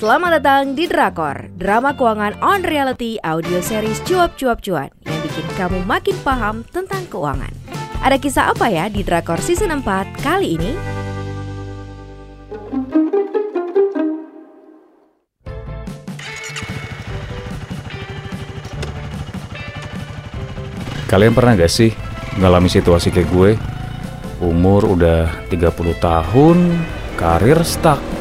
[0.00, 5.84] Selamat datang di Drakor, drama keuangan on reality audio series cuap-cuap cuan yang bikin kamu
[5.84, 7.52] makin paham tentang keuangan.
[8.00, 10.72] Ada kisah apa ya di Drakor season 4 kali ini?
[21.12, 21.92] Kalian pernah gak sih
[22.40, 23.50] ngalami situasi kayak gue?
[24.40, 26.56] Umur udah 30 tahun,
[27.20, 28.19] karir stuck.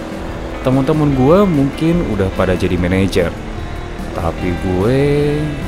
[0.60, 3.32] Teman-teman gue mungkin udah pada jadi manajer.
[4.12, 5.00] Tapi gue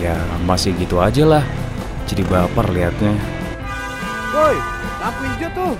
[0.04, 1.44] ya masih gitu aja lah.
[2.12, 3.16] Jadi baper liatnya.
[4.36, 4.56] Woi,
[5.00, 5.74] lampu hijau tuh.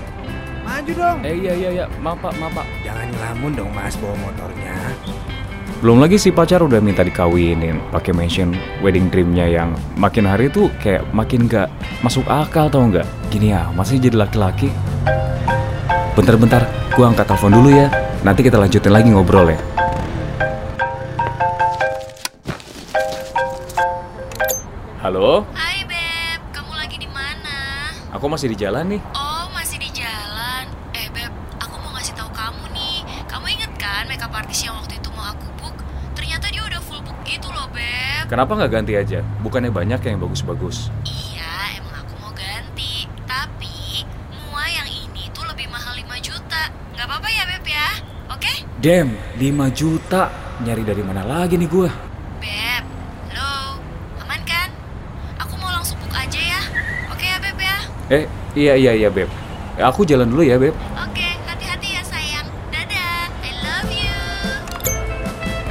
[0.64, 1.18] Maju dong.
[1.26, 2.66] Eh iya iya iya, maaf pak, maaf pak.
[2.80, 4.76] Jangan ngelamun dong mas bawa motornya.
[5.82, 8.54] Belum lagi si pacar udah minta dikawinin pakai mention
[8.86, 11.66] wedding dreamnya yang makin hari tuh kayak makin gak
[12.06, 13.02] masuk akal tau nggak?
[13.34, 14.70] Gini ya, masih jadi laki-laki.
[16.14, 17.90] Bentar-bentar, gua angkat telepon dulu ya.
[18.22, 19.58] Nanti kita lanjutin lagi ngobrol ya.
[25.02, 27.90] Halo, Hai Beb, kamu lagi di mana?
[28.14, 29.00] aku masih di jalan nih.
[29.18, 30.70] Oh, masih di jalan.
[30.94, 33.02] Eh Beb, aku mau ngasih tahu kamu nih.
[33.26, 35.74] Kamu inget kan makeup artist yang waktu itu mau aku book?
[36.14, 38.30] Ternyata dia udah full book gitu loh Beb.
[38.30, 39.26] Kenapa nggak ganti aja?
[39.42, 40.94] Bukannya banyak yang bagus-bagus.
[41.02, 43.10] Iya, emang aku mau ganti.
[43.26, 46.70] Tapi mua yang ini tuh lebih mahal 5 juta.
[46.94, 47.88] Nggak apa-apa ya Beb ya?
[48.30, 48.54] Oke?
[48.82, 50.26] Damn, 5 juta.
[50.58, 51.86] Nyari dari mana lagi nih gua?
[52.42, 52.82] Beb,
[53.30, 53.78] halo,
[54.18, 54.74] aman kan?
[55.38, 56.58] Aku mau langsung book aja ya.
[57.14, 57.78] Oke ya Beb ya?
[58.10, 58.24] Eh,
[58.58, 59.30] iya iya iya, Beb.
[59.78, 60.74] Aku jalan dulu ya, Beb.
[60.98, 62.50] Oke, hati-hati ya sayang.
[62.74, 64.18] Dadah, I love you.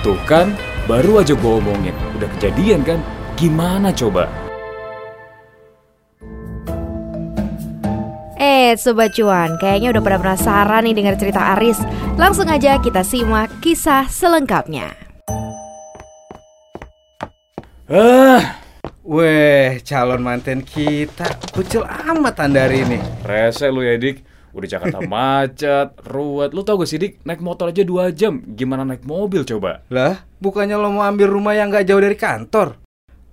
[0.07, 0.55] Tuh kan,
[0.87, 1.95] baru aja gue omongin.
[2.15, 3.03] Udah kejadian kan?
[3.35, 4.31] Gimana coba?
[8.71, 11.75] Eh, Sobat Cuan, kayaknya udah pada penasaran nih dengar cerita Aris.
[12.15, 14.95] Langsung aja kita simak kisah selengkapnya.
[17.91, 18.63] Ah,
[19.03, 22.95] weh calon manten kita kucil amat andari ini.
[23.27, 24.23] Rese lu ya, Dik.
[24.55, 26.55] Udah Jakarta macet, ruwet.
[26.55, 27.27] Lu tau gak sih, Dik?
[27.27, 28.39] Naik motor aja 2 jam.
[28.55, 29.83] Gimana naik mobil coba?
[29.91, 32.79] Lah, bukannya lo mau ambil rumah yang gak jauh dari kantor?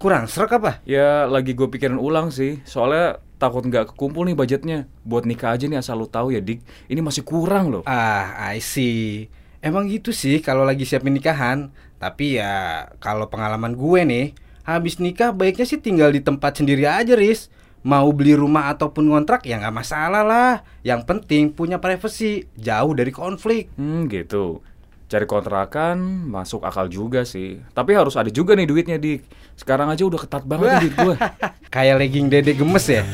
[0.03, 0.83] Kurang serak apa?
[0.83, 2.59] Ya, lagi gue pikirin ulang sih.
[2.67, 4.91] Soalnya takut nggak kekumpul nih budgetnya.
[5.07, 6.61] Buat nikah aja nih asal lu tahu ya, Dik.
[6.91, 7.83] Ini masih kurang loh.
[7.87, 9.31] Ah, I see.
[9.59, 11.71] Emang gitu sih kalau lagi siapin nikahan.
[11.99, 14.27] Tapi ya kalau pengalaman gue nih,
[14.63, 17.51] habis nikah baiknya sih tinggal di tempat sendiri aja, Riz.
[17.87, 20.67] Mau beli rumah ataupun ngontrak ya nggak masalah lah.
[20.83, 23.71] Yang penting punya privacy, jauh dari konflik.
[23.79, 24.63] Hmm, gitu.
[25.09, 27.65] Cari kontrakan masuk akal juga sih.
[27.73, 29.25] Tapi harus ada juga nih duitnya, Dik.
[29.57, 31.15] Sekarang aja udah ketat banget nih duit gue.
[31.75, 33.09] Kayak legging dede gemes ya.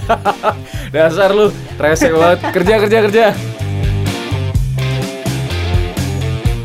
[0.94, 2.38] Dasar lu, rese banget.
[2.50, 3.26] Kerja, kerja, kerja.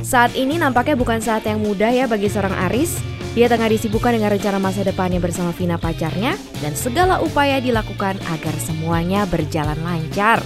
[0.01, 2.97] Saat ini nampaknya bukan saat yang mudah ya bagi seorang Aris.
[3.37, 6.33] Dia tengah disibukkan dengan rencana masa depannya bersama Vina pacarnya
[6.65, 10.41] dan segala upaya dilakukan agar semuanya berjalan lancar.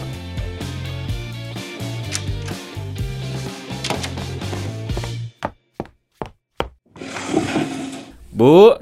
[8.44, 8.76] Bu,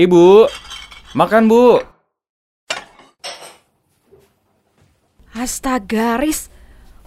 [0.00, 0.48] ibu,
[1.12, 1.84] makan bu.
[5.36, 6.48] Astaga, Aris.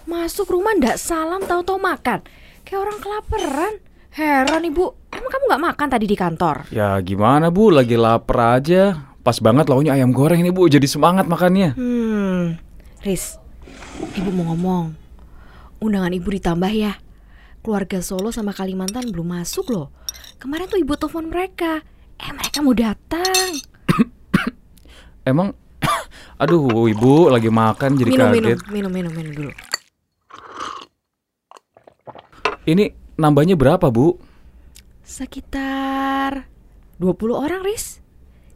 [0.05, 2.21] Masuk rumah ndak salam tahu-tahu makan.
[2.61, 3.73] Kayak orang kelaparan.
[4.13, 6.69] Heran ibu, emang kamu nggak makan tadi di kantor?
[6.69, 9.09] Ya gimana bu, lagi lapar aja.
[9.25, 11.73] Pas banget launya ayam goreng ini bu, jadi semangat makannya.
[11.73, 12.61] Hmm,
[13.01, 13.41] Riz,
[14.13, 14.93] ibu mau ngomong.
[15.81, 17.01] Undangan ibu ditambah ya.
[17.65, 19.89] Keluarga Solo sama Kalimantan belum masuk loh.
[20.37, 21.81] Kemarin tuh ibu telepon mereka.
[22.21, 23.59] Eh mereka mau datang.
[25.29, 25.51] Emang,
[26.41, 28.59] aduh ibu lagi makan jadi minum, kaget.
[28.71, 29.51] minum, minum, minum dulu.
[32.65, 32.89] Ini
[33.19, 34.17] nambahnya berapa bu?
[35.05, 36.49] Sekitar
[36.97, 38.01] 20 orang, Riz.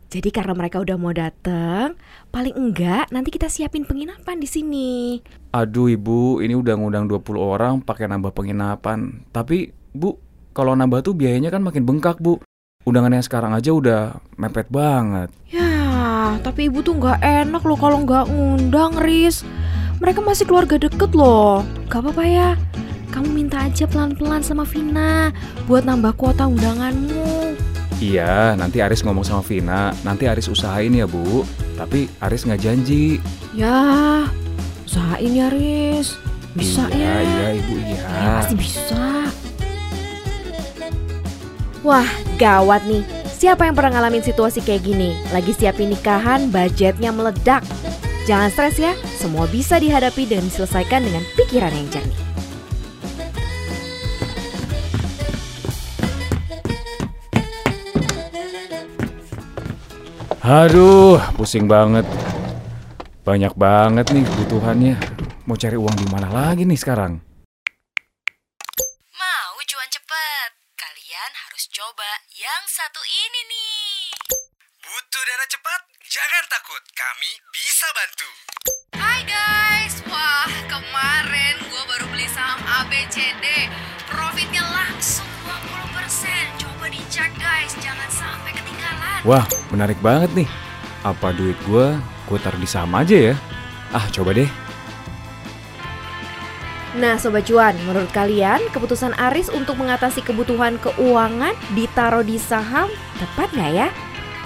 [0.10, 1.94] Jadi karena mereka udah mau datang,
[2.34, 5.22] paling enggak nanti kita siapin penginapan di sini.
[5.54, 9.22] Aduh ibu, ini udah ngundang 20 orang pakai nambah penginapan.
[9.30, 10.18] Tapi bu,
[10.58, 12.42] kalau nambah tuh biayanya kan makin bengkak bu.
[12.90, 15.30] Undangan yang sekarang aja udah mepet banget.
[15.54, 19.46] Ya, tapi ibu tuh nggak enak loh kalau nggak ngundang, Riz.
[20.02, 21.62] Mereka masih keluarga deket loh.
[21.86, 22.50] Gak apa-apa ya.
[23.14, 25.30] Kamu minta aja pelan-pelan sama Vina
[25.70, 27.54] buat nambah kuota undanganmu.
[28.02, 29.94] Iya, nanti Aris ngomong sama Vina.
[30.02, 31.46] Nanti Aris usahain ya bu.
[31.78, 33.22] Tapi Aris nggak janji.
[33.54, 34.26] Ya,
[34.90, 36.18] usahain ya, Riz.
[36.58, 37.22] Bisa iya, ya.
[37.22, 38.02] Iya ibu iya.
[38.02, 39.30] Ya, pasti bisa.
[41.80, 43.08] Wah, gawat nih.
[43.40, 45.16] Siapa yang pernah ngalamin situasi kayak gini?
[45.32, 47.64] Lagi siapin nikahan, budgetnya meledak.
[48.28, 52.20] Jangan stres ya, semua bisa dihadapi dan diselesaikan dengan pikiran yang jernih.
[60.44, 62.04] Aduh, pusing banget.
[63.24, 64.96] Banyak banget nih kebutuhannya.
[65.48, 67.29] Mau cari uang di mana lagi nih sekarang?
[71.20, 74.16] Kalian harus coba yang satu ini nih.
[74.80, 75.82] Butuh dana cepat?
[76.08, 78.30] Jangan takut, kami bisa bantu.
[78.96, 83.68] Hai guys, wah kemarin gue baru beli saham ABCD.
[84.08, 86.64] Profitnya langsung 20%.
[86.64, 89.20] Coba dicek guys, jangan sampai ketinggalan.
[89.28, 89.44] Wah,
[89.76, 90.48] menarik banget nih.
[91.04, 93.36] Apa duit gue, gue taruh di saham aja ya?
[93.92, 94.48] Ah, coba deh.
[96.98, 102.90] Nah Sobat Cuan, menurut kalian keputusan Aris untuk mengatasi kebutuhan keuangan ditaruh di saham
[103.22, 103.88] tepat nggak ya?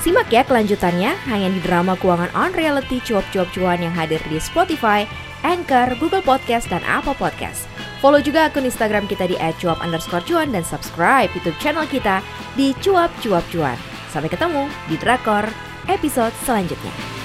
[0.04, 5.08] Simak ya kelanjutannya hanya di drama keuangan on reality cuap-cuap cuan yang hadir di Spotify,
[5.48, 7.72] Anchor, Google Podcast, dan Apple Podcast.
[8.04, 12.20] Follow juga akun Instagram kita di @cuap underscore cuan dan subscribe YouTube channel kita
[12.60, 13.80] di cuap cuap cuan.
[14.12, 15.48] Sampai ketemu di Drakor
[15.88, 17.23] episode selanjutnya.